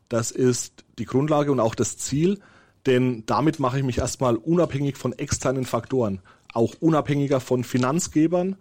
Das 0.09 0.31
ist 0.31 0.85
die 0.99 1.05
Grundlage 1.05 1.51
und 1.51 1.61
auch 1.61 1.75
das 1.75 1.99
Ziel, 1.99 2.41
denn 2.87 3.25
damit 3.27 3.59
mache 3.59 3.79
ich 3.79 3.85
mich 3.85 3.99
erstmal 3.99 4.37
unabhängig 4.37 4.97
von 4.97 5.13
externen 5.13 5.65
Faktoren, 5.65 6.21
auch 6.53 6.75
unabhängiger 6.81 7.41
von 7.41 7.65
Finanzgebern 7.65 8.57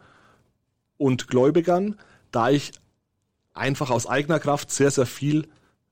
und 0.98 1.28
Gläubigern, 1.28 2.00
da 2.32 2.50
ich 2.50 2.72
einfach 3.54 3.92
aus 3.92 4.08
eigener 4.08 4.40
Kraft 4.40 4.72
sehr, 4.72 4.90
sehr 4.90 5.06
viel 5.06 5.48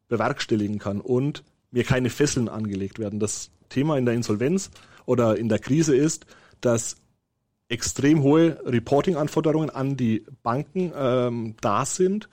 bewerkstelligen 0.07 0.79
kann 0.79 1.01
und 1.01 1.43
mir 1.71 1.83
keine 1.83 2.09
Fesseln 2.09 2.49
angelegt 2.49 2.99
werden. 2.99 3.19
Das 3.19 3.49
Thema 3.69 3.97
in 3.97 4.05
der 4.05 4.13
Insolvenz 4.13 4.69
oder 5.05 5.37
in 5.37 5.49
der 5.49 5.59
Krise 5.59 5.95
ist, 5.95 6.25
dass 6.59 6.97
extrem 7.69 8.21
hohe 8.21 8.59
Reporting-Anforderungen 8.65 9.69
an 9.69 9.95
die 9.95 10.25
Banken 10.43 10.91
ähm, 10.95 11.55
da 11.61 11.85
sind 11.85 12.27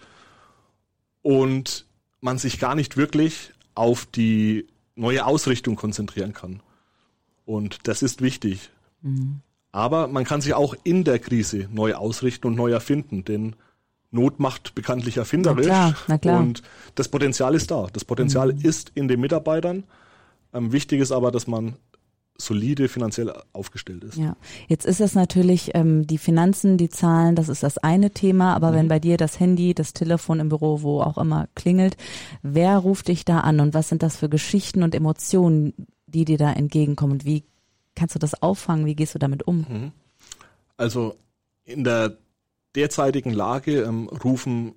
und 1.22 1.86
man 2.20 2.38
sich 2.38 2.58
gar 2.58 2.74
nicht 2.74 2.96
wirklich 2.96 3.52
auf 3.74 4.06
die 4.06 4.66
neue 4.96 5.24
Ausrichtung 5.24 5.76
konzentrieren 5.76 6.32
kann. 6.32 6.60
Und 7.44 7.86
das 7.86 8.02
ist 8.02 8.20
wichtig. 8.20 8.70
Mhm. 9.02 9.40
Aber 9.70 10.08
man 10.08 10.24
kann 10.24 10.40
sich 10.40 10.54
auch 10.54 10.74
in 10.82 11.04
der 11.04 11.20
Krise 11.20 11.68
neu 11.70 11.94
ausrichten 11.94 12.48
und 12.48 12.56
neu 12.56 12.72
erfinden, 12.72 13.24
denn 13.24 13.54
Not 14.10 14.40
macht 14.40 14.74
bekanntlich 14.74 15.18
erfinderisch. 15.18 15.66
Na 15.66 15.92
klar, 15.92 15.96
na 16.08 16.18
klar. 16.18 16.40
Und 16.40 16.62
das 16.94 17.08
Potenzial 17.08 17.54
ist 17.54 17.70
da. 17.70 17.88
Das 17.92 18.04
Potenzial 18.04 18.54
mhm. 18.54 18.60
ist 18.62 18.92
in 18.94 19.08
den 19.08 19.20
Mitarbeitern. 19.20 19.84
Ähm, 20.54 20.72
wichtig 20.72 21.00
ist 21.00 21.12
aber, 21.12 21.30
dass 21.30 21.46
man 21.46 21.76
solide 22.40 22.88
finanziell 22.88 23.32
aufgestellt 23.52 24.04
ist. 24.04 24.16
Ja, 24.16 24.36
jetzt 24.68 24.86
ist 24.86 25.00
es 25.00 25.14
natürlich 25.14 25.72
ähm, 25.74 26.06
die 26.06 26.18
Finanzen, 26.18 26.78
die 26.78 26.88
Zahlen, 26.88 27.34
das 27.34 27.48
ist 27.48 27.64
das 27.64 27.78
eine 27.78 28.12
Thema, 28.12 28.54
aber 28.54 28.70
mhm. 28.70 28.74
wenn 28.76 28.88
bei 28.88 29.00
dir 29.00 29.16
das 29.16 29.40
Handy, 29.40 29.74
das 29.74 29.92
Telefon 29.92 30.38
im 30.38 30.48
Büro, 30.48 30.82
wo 30.82 31.00
auch 31.00 31.18
immer 31.18 31.48
klingelt, 31.56 31.96
wer 32.42 32.78
ruft 32.78 33.08
dich 33.08 33.24
da 33.24 33.40
an 33.40 33.58
und 33.58 33.74
was 33.74 33.88
sind 33.88 34.04
das 34.04 34.16
für 34.16 34.28
Geschichten 34.28 34.84
und 34.84 34.94
Emotionen, 34.94 35.74
die 36.06 36.24
dir 36.24 36.38
da 36.38 36.52
entgegenkommen 36.52 37.14
und 37.14 37.24
wie 37.24 37.44
kannst 37.96 38.14
du 38.14 38.20
das 38.20 38.40
auffangen, 38.40 38.86
wie 38.86 38.94
gehst 38.94 39.16
du 39.16 39.18
damit 39.18 39.46
um? 39.46 39.66
Mhm. 39.68 39.92
Also 40.76 41.16
in 41.64 41.82
der 41.82 42.16
derzeitigen 42.74 43.32
Lage 43.32 43.82
ähm, 43.82 44.08
rufen 44.08 44.74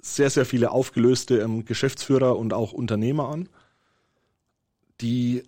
sehr, 0.00 0.30
sehr 0.30 0.44
viele 0.44 0.70
aufgelöste 0.70 1.38
ähm, 1.38 1.64
Geschäftsführer 1.64 2.36
und 2.36 2.52
auch 2.52 2.72
Unternehmer 2.72 3.28
an, 3.28 3.48
die 5.00 5.44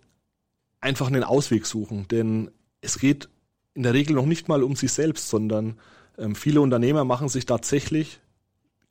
einfach 0.80 1.08
einen 1.08 1.24
Ausweg 1.24 1.66
suchen. 1.66 2.06
Denn 2.08 2.50
es 2.80 2.98
geht 2.98 3.28
in 3.74 3.82
der 3.82 3.94
Regel 3.94 4.14
noch 4.14 4.26
nicht 4.26 4.48
mal 4.48 4.62
um 4.62 4.76
sich 4.76 4.92
selbst, 4.92 5.28
sondern 5.28 5.78
ähm, 6.16 6.34
viele 6.34 6.60
Unternehmer 6.60 7.04
machen 7.04 7.28
sich 7.28 7.46
tatsächlich 7.46 8.20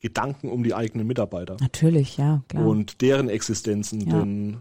Gedanken 0.00 0.50
um 0.50 0.62
die 0.62 0.74
eigenen 0.74 1.06
Mitarbeiter. 1.06 1.56
Natürlich, 1.60 2.18
ja, 2.18 2.42
klar. 2.48 2.66
Und 2.66 3.00
deren 3.00 3.30
Existenzen. 3.30 4.00
Ja. 4.02 4.18
Denn 4.18 4.60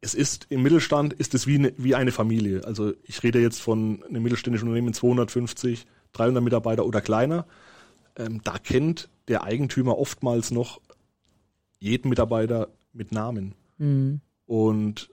es 0.00 0.14
ist 0.14 0.46
im 0.48 0.62
Mittelstand 0.62 1.12
ist 1.12 1.34
es 1.34 1.46
wie 1.46 1.56
eine, 1.56 1.72
wie 1.76 1.94
eine 1.94 2.12
Familie. 2.12 2.64
Also 2.64 2.92
ich 3.04 3.22
rede 3.22 3.40
jetzt 3.40 3.60
von 3.60 4.02
einem 4.04 4.22
mittelständischen 4.22 4.68
Unternehmen 4.68 4.94
250, 4.94 5.86
300 6.12 6.42
Mitarbeiter 6.42 6.86
oder 6.86 7.00
kleiner. 7.00 7.46
Ähm, 8.16 8.40
da 8.44 8.58
kennt 8.58 9.08
der 9.26 9.44
Eigentümer 9.44 9.98
oftmals 9.98 10.50
noch 10.50 10.80
jeden 11.80 12.08
Mitarbeiter 12.08 12.68
mit 12.92 13.12
Namen. 13.12 13.54
Mhm. 13.78 14.20
Und 14.46 15.10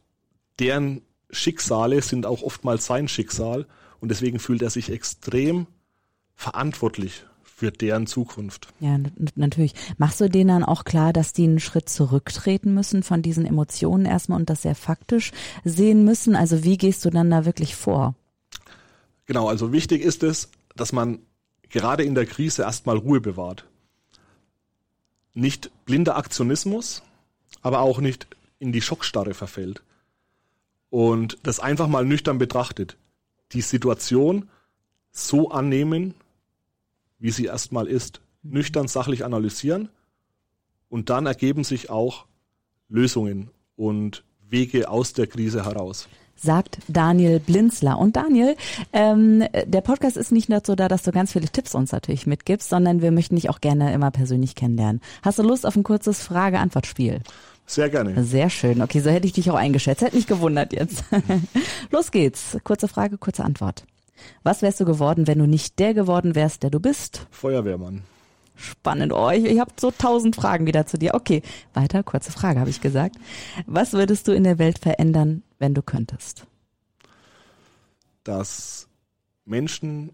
deren 0.60 1.02
Schicksale 1.32 2.02
sind 2.02 2.26
auch 2.26 2.44
oftmals 2.44 2.86
sein 2.86 3.08
Schicksal. 3.08 3.66
Und 4.00 4.10
deswegen 4.10 4.40
fühlt 4.40 4.62
er 4.62 4.70
sich 4.70 4.92
extrem 4.92 5.68
verantwortlich 6.36 7.26
für 7.56 7.72
deren 7.72 8.06
Zukunft. 8.06 8.68
Ja, 8.82 9.00
natürlich. 9.36 9.74
Machst 9.98 10.20
du 10.20 10.30
denen 10.30 10.50
dann 10.50 10.64
auch 10.66 10.84
klar, 10.84 11.14
dass 11.14 11.32
die 11.32 11.46
einen 11.46 11.62
Schritt 11.62 11.88
zurücktreten 11.88 12.74
müssen 12.74 13.02
von 13.02 13.22
diesen 13.22 13.46
Emotionen 13.46 14.06
erstmal 14.06 14.42
und 14.42 14.50
das 14.50 14.64
sehr 14.64 14.76
faktisch 14.76 15.32
sehen 15.64 16.04
müssen? 16.04 16.36
Also 16.36 16.66
wie 16.66 16.78
gehst 16.78 17.06
du 17.06 17.10
dann 17.10 17.30
da 17.30 17.46
wirklich 17.46 17.74
vor? 17.74 18.14
Genau, 19.26 19.48
also 19.48 19.72
wichtig 19.72 20.02
ist 20.02 20.22
es, 20.22 20.50
dass 20.76 20.92
man 20.92 21.20
gerade 21.70 22.04
in 22.04 22.14
der 22.14 22.26
Krise 22.26 22.64
erstmal 22.64 22.98
Ruhe 22.98 23.22
bewahrt. 23.22 23.66
Nicht 25.34 25.72
blinder 25.86 26.18
Aktionismus, 26.18 27.04
aber 27.62 27.80
auch 27.80 28.00
nicht 28.00 28.28
in 28.60 28.74
die 28.74 28.82
Schockstarre 28.82 29.34
verfällt. 29.34 29.82
Und 30.90 31.38
das 31.44 31.62
einfach 31.62 31.88
mal 31.88 32.04
nüchtern 32.04 32.38
betrachtet. 32.38 32.98
Die 33.54 33.62
Situation 33.62 34.50
so 35.12 35.52
annehmen, 35.52 36.16
wie 37.26 37.32
sie 37.32 37.46
erstmal 37.46 37.88
ist. 37.88 38.22
Nüchtern 38.44 38.88
sachlich 38.88 39.26
analysieren 39.26 39.90
und 40.90 41.10
dann 41.10 41.26
ergeben 41.26 41.64
sich 41.64 41.90
auch 41.90 42.28
Lösungen 42.88 43.50
und 43.76 44.24
Wege 44.48 44.90
aus 44.90 45.14
der 45.14 45.26
Krise 45.26 45.66
heraus 45.66 46.08
sagt 46.38 46.80
Daniel 46.90 47.40
Blinzler. 47.40 47.98
Und 47.98 48.18
Daniel, 48.18 48.58
ähm, 48.92 49.46
der 49.66 49.80
Podcast 49.80 50.18
ist 50.18 50.34
nicht 50.34 50.52
dazu 50.52 50.76
da, 50.76 50.90
dass 50.90 51.02
du 51.04 51.14
ganz 51.14 51.32
viele 51.32 51.48
Tipps 51.48 51.74
uns 51.74 51.94
natürlich 51.94 52.28
mitgibst, 52.28 52.70
sondern 52.70 53.02
wir 53.02 53.12
möchten 53.12 53.36
dich 53.36 53.50
auch 53.50 53.62
gerne 53.62 53.94
immer 53.94 54.12
persönlich 54.12 54.54
kennenlernen. 54.54 55.02
Hast 55.24 55.40
du 55.40 55.44
Lust 55.44 55.66
auf 55.66 55.78
ein 55.78 55.84
kurzes 55.84 56.22
Frage-Antwort-Spiel? 56.22 57.22
Sehr 57.66 57.90
gerne. 57.90 58.22
Sehr 58.26 58.50
schön. 58.50 58.82
Okay, 58.82 59.00
so 59.00 59.10
hätte 59.10 59.26
ich 59.26 59.34
dich 59.34 59.50
auch 59.50 59.56
eingeschätzt. 59.56 60.02
Hätte 60.02 60.18
mich 60.18 60.28
gewundert 60.28 60.74
jetzt. 60.74 61.06
Los 61.90 62.12
geht's. 62.12 62.58
Kurze 62.66 62.90
Frage, 62.90 63.18
kurze 63.18 63.46
Antwort. 63.46 63.86
Was 64.44 64.62
wärst 64.62 64.80
du 64.80 64.86
geworden, 64.86 65.28
wenn 65.28 65.40
du 65.40 65.48
nicht 65.48 65.80
der 65.80 65.94
geworden 65.94 66.36
wärst, 66.36 66.64
der 66.64 66.70
du 66.70 66.80
bist? 66.80 67.28
Feuerwehrmann. 67.32 68.04
Spannend. 68.56 69.12
Oh, 69.12 69.30
ich, 69.30 69.46
ich 69.46 69.60
habe 69.60 69.74
so 69.78 69.92
tausend 69.92 70.36
Fragen 70.36 70.66
wieder 70.66 70.86
zu 70.86 70.98
dir. 70.98 71.14
Okay, 71.14 71.42
weiter, 71.74 72.04
kurze 72.04 72.32
Frage, 72.32 72.60
habe 72.60 72.70
ich 72.70 72.82
gesagt. 72.82 73.18
Was 73.66 73.94
würdest 73.94 74.28
du 74.28 74.32
in 74.32 74.44
der 74.44 74.60
Welt 74.60 74.80
verändern, 74.80 75.44
wenn 75.60 75.74
du 75.74 75.82
könntest? 75.82 76.48
Dass 78.24 78.88
Menschen 79.44 80.12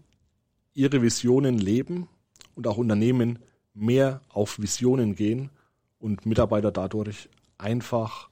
ihre 0.74 1.02
Visionen 1.02 1.58
leben 1.58 2.08
und 2.54 2.66
auch 2.66 2.78
Unternehmen 2.78 3.38
mehr 3.74 4.20
auf 4.28 4.58
Visionen 4.58 5.14
gehen 5.14 5.50
und 5.98 6.26
Mitarbeiter 6.26 6.72
dadurch 6.72 7.28
einfach 7.58 8.28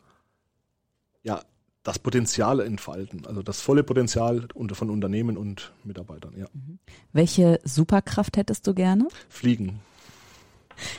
ja, 1.22 1.42
das 1.82 1.98
Potenzial 1.98 2.60
entfalten, 2.60 3.26
also 3.26 3.42
das 3.42 3.60
volle 3.60 3.82
Potenzial 3.82 4.46
von 4.72 4.90
Unternehmen 4.90 5.36
und 5.36 5.72
Mitarbeitern, 5.84 6.34
ja. 6.36 6.46
Mhm. 6.52 6.78
Welche 7.12 7.58
Superkraft 7.64 8.36
hättest 8.36 8.66
du 8.66 8.74
gerne? 8.74 9.08
Fliegen. 9.28 9.80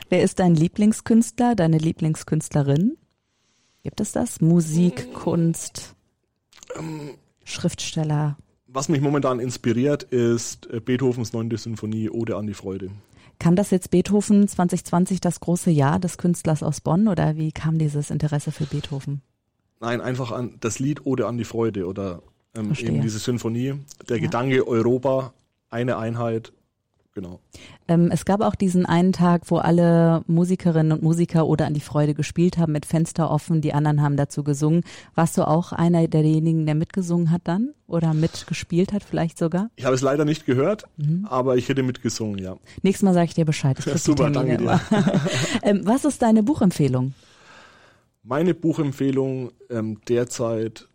Wer 0.09 0.23
ist 0.23 0.39
dein 0.39 0.55
Lieblingskünstler, 0.55 1.55
deine 1.55 1.77
Lieblingskünstlerin? 1.77 2.97
Gibt 3.83 4.00
es 4.00 4.11
das? 4.11 4.41
Musik, 4.41 5.13
Kunst, 5.13 5.95
ähm, 6.77 7.15
Schriftsteller? 7.43 8.38
Was 8.67 8.89
mich 8.89 9.01
momentan 9.01 9.39
inspiriert, 9.39 10.03
ist 10.03 10.67
äh, 10.67 10.79
Beethovens 10.79 11.33
9. 11.33 11.57
Sinfonie 11.57 12.09
Ode 12.09 12.38
an 12.38 12.47
die 12.47 12.53
Freude. 12.53 12.91
Kam 13.39 13.55
das 13.55 13.71
jetzt 13.71 13.89
Beethoven 13.89 14.47
2020 14.47 15.19
das 15.19 15.39
große 15.39 15.71
Jahr 15.71 16.00
des 16.00 16.17
Künstlers 16.17 16.61
aus 16.61 16.79
Bonn 16.79 17.07
oder 17.07 17.38
wie 17.38 17.51
kam 17.51 17.79
dieses 17.79 18.11
Interesse 18.11 18.51
für 18.51 18.65
Beethoven? 18.65 19.23
Nein, 19.81 20.00
einfach 20.00 20.31
an 20.31 20.57
das 20.59 20.77
Lied 20.79 21.05
Ode 21.05 21.27
an 21.27 21.38
die 21.38 21.43
Freude 21.43 21.88
oder 21.88 22.21
ähm, 22.55 22.71
eben 22.77 23.01
diese 23.01 23.17
Sinfonie. 23.17 23.73
Der 24.07 24.17
ja. 24.17 24.23
Gedanke 24.23 24.67
Europa, 24.67 25.33
eine 25.71 25.97
Einheit, 25.97 26.53
genau. 27.13 27.39
Ähm, 27.88 28.11
es 28.11 28.23
gab 28.25 28.41
auch 28.41 28.53
diesen 28.53 28.85
einen 28.85 29.11
Tag, 29.11 29.50
wo 29.50 29.57
alle 29.57 30.23
Musikerinnen 30.27 30.91
und 30.91 31.01
Musiker 31.01 31.47
oder 31.47 31.65
an 31.65 31.73
die 31.73 31.81
Freude 31.81 32.13
gespielt 32.13 32.59
haben, 32.59 32.73
mit 32.73 32.85
Fenster 32.85 33.31
offen, 33.31 33.61
die 33.61 33.73
anderen 33.73 34.03
haben 34.03 34.17
dazu 34.17 34.43
gesungen. 34.43 34.83
Warst 35.15 35.35
du 35.39 35.47
auch 35.47 35.71
einer 35.71 36.07
derjenigen, 36.07 36.67
der 36.67 36.75
mitgesungen 36.75 37.31
hat 37.31 37.41
dann 37.45 37.73
oder 37.88 38.13
mitgespielt 38.13 38.93
hat 38.93 39.03
vielleicht 39.03 39.39
sogar? 39.39 39.71
Ich 39.77 39.85
habe 39.85 39.95
es 39.95 40.01
leider 40.01 40.25
nicht 40.25 40.45
gehört, 40.45 40.85
mhm. 40.97 41.25
aber 41.27 41.57
ich 41.57 41.69
hätte 41.69 41.81
mitgesungen, 41.81 42.38
ja. 42.38 42.55
Nächstes 42.83 43.03
Mal 43.03 43.15
sage 43.15 43.25
ich 43.25 43.33
dir 43.33 43.45
Bescheid. 43.45 43.79
Ich 43.79 43.85
ja, 43.85 43.97
super, 43.97 44.29
danke 44.29 44.57
dir. 44.57 44.79
ähm, 45.63 45.81
was 45.85 46.05
ist 46.05 46.21
deine 46.21 46.43
Buchempfehlung? 46.43 47.15
Meine 48.23 48.53
Buchempfehlung 48.53 49.51
ähm, 49.69 49.99
derzeit, 50.07 50.87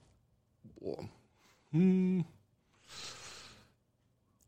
boah, 0.79 1.09
hm, 1.73 2.25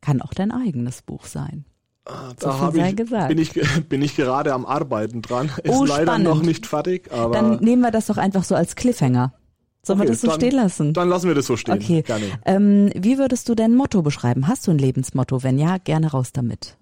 kann 0.00 0.22
auch 0.22 0.32
dein 0.32 0.52
eigenes 0.52 1.02
Buch 1.02 1.26
sein. 1.26 1.64
Ah, 2.04 2.32
da 2.38 2.70
so 2.72 2.78
ich, 2.78 2.96
gesagt. 2.96 3.28
Bin, 3.28 3.38
ich, 3.38 3.52
bin 3.88 4.00
ich 4.00 4.16
gerade 4.16 4.54
am 4.54 4.64
Arbeiten 4.64 5.20
dran. 5.20 5.50
Ist 5.62 5.74
oh, 5.74 5.84
leider 5.84 6.04
spannend. 6.04 6.28
noch 6.28 6.42
nicht 6.42 6.66
fertig. 6.66 7.12
Aber 7.12 7.34
dann 7.34 7.58
nehmen 7.58 7.82
wir 7.82 7.90
das 7.90 8.06
doch 8.06 8.16
einfach 8.16 8.44
so 8.44 8.54
als 8.54 8.76
Cliffhanger. 8.76 9.34
Sollen 9.82 10.00
okay, 10.00 10.08
wir 10.08 10.12
das 10.12 10.20
so 10.22 10.28
dann, 10.28 10.36
stehen 10.36 10.54
lassen? 10.54 10.94
Dann 10.94 11.08
lassen 11.08 11.28
wir 11.28 11.34
das 11.34 11.46
so 11.46 11.56
stehen. 11.56 11.74
Okay. 11.74 12.04
Ähm, 12.46 12.90
wie 12.94 13.18
würdest 13.18 13.48
du 13.48 13.54
dein 13.54 13.74
Motto 13.74 14.02
beschreiben? 14.02 14.48
Hast 14.48 14.66
du 14.66 14.70
ein 14.70 14.78
Lebensmotto? 14.78 15.42
Wenn 15.42 15.58
ja, 15.58 15.78
gerne 15.78 16.10
raus 16.10 16.32
damit. 16.32 16.78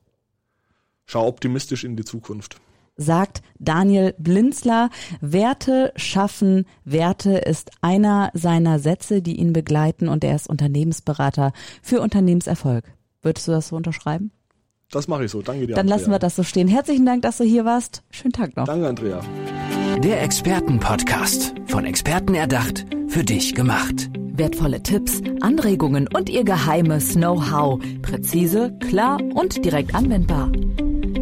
Schau 1.07 1.27
optimistisch 1.27 1.85
in 1.85 1.97
die 1.97 2.05
Zukunft. 2.05 2.61
Sagt 2.97 3.43
Daniel 3.59 4.15
Blinzler. 4.19 4.91
Werte 5.21 5.93
schaffen 5.97 6.65
Werte 6.85 7.33
ist 7.39 7.71
einer 7.83 8.31
seiner 8.35 8.79
Sätze, 8.79 9.23
die 9.23 9.37
ihn 9.37 9.53
begleiten 9.53 10.09
und 10.09 10.25
er 10.25 10.35
ist 10.35 10.49
Unternehmensberater 10.49 11.53
für 11.83 12.01
Unternehmenserfolg. 12.01 12.85
Würdest 13.23 13.49
du 13.49 13.53
das 13.53 13.69
so 13.69 13.77
unterschreiben? 13.77 14.31
Das 14.91 15.09
mache 15.09 15.25
ich 15.25 15.31
so. 15.31 15.43
Danke 15.43 15.67
dir. 15.67 15.75
Dann 15.75 15.87
Andrea. 15.87 15.97
lassen 15.97 16.11
wir 16.11 16.19
das 16.19 16.37
so 16.37 16.43
stehen. 16.43 16.69
Herzlichen 16.69 17.05
Dank, 17.05 17.23
dass 17.23 17.39
du 17.39 17.45
hier 17.45 17.65
warst. 17.65 18.03
Schönen 18.11 18.33
Tag 18.33 18.57
noch. 18.57 18.65
Danke, 18.67 18.89
Andrea. 18.89 19.21
Der 19.99 20.23
Expertenpodcast. 20.23 21.55
Von 21.67 21.85
Experten 21.85 22.35
erdacht, 22.35 22.87
für 23.09 23.25
dich 23.25 23.55
gemacht. 23.55 24.11
Wertvolle 24.15 24.83
Tipps, 24.83 25.23
Anregungen 25.41 26.09
und 26.15 26.29
ihr 26.29 26.45
geheimes 26.45 27.15
Know-how. 27.15 27.81
Präzise, 28.03 28.77
klar 28.81 29.19
und 29.35 29.65
direkt 29.65 29.95
anwendbar. 29.95 30.53